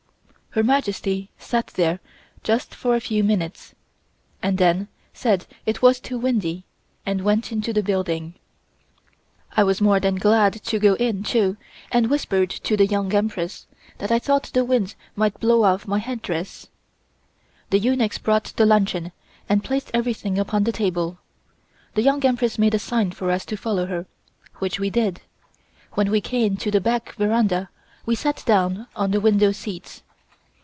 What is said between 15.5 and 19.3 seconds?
off my headdress. The eunuchs brought the luncheon